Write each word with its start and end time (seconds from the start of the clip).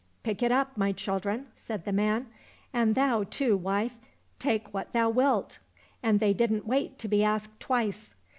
"Pick 0.23 0.41
it 0.41 0.51
up, 0.51 0.75
my 0.79 0.91
children," 0.93 1.45
said 1.55 1.85
the 1.85 1.91
man," 1.93 2.25
and 2.73 2.95
thou 2.95 3.23
too, 3.23 3.55
wife, 3.55 3.97
take 4.39 4.73
what 4.73 4.93
thou 4.93 5.11
wilt!"— 5.11 5.59
^And 6.03 6.17
they 6.17 6.33
didn't 6.33 6.65
wait 6.65 6.97
to 6.97 7.07
be 7.07 7.23
asked 7.23 7.59
twice. 7.59 8.15